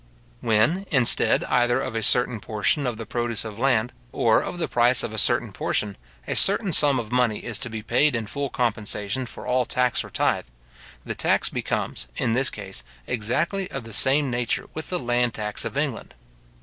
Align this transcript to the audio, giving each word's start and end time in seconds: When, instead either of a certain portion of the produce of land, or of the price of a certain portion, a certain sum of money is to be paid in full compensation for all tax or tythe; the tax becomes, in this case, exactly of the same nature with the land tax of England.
When, 0.39 0.87
instead 0.89 1.43
either 1.43 1.79
of 1.79 1.93
a 1.93 2.01
certain 2.01 2.39
portion 2.39 2.87
of 2.87 2.97
the 2.97 3.05
produce 3.05 3.45
of 3.45 3.59
land, 3.59 3.93
or 4.11 4.41
of 4.41 4.57
the 4.57 4.67
price 4.67 5.03
of 5.03 5.13
a 5.13 5.19
certain 5.19 5.53
portion, 5.53 5.95
a 6.27 6.35
certain 6.35 6.71
sum 6.73 6.97
of 6.99 7.11
money 7.11 7.45
is 7.45 7.59
to 7.59 7.69
be 7.69 7.83
paid 7.83 8.15
in 8.15 8.25
full 8.25 8.49
compensation 8.49 9.27
for 9.27 9.45
all 9.45 9.63
tax 9.63 10.03
or 10.03 10.09
tythe; 10.09 10.45
the 11.05 11.13
tax 11.13 11.49
becomes, 11.49 12.07
in 12.17 12.33
this 12.33 12.49
case, 12.49 12.83
exactly 13.05 13.69
of 13.69 13.83
the 13.83 13.93
same 13.93 14.31
nature 14.31 14.65
with 14.73 14.89
the 14.89 14.97
land 14.97 15.35
tax 15.35 15.65
of 15.65 15.77
England. 15.77 16.15